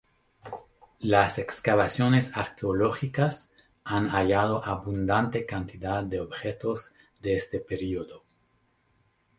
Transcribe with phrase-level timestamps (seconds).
[1.01, 3.51] Las excavaciones arqueológicas
[3.83, 8.23] han hallado abundante cantidad de objetos de este período.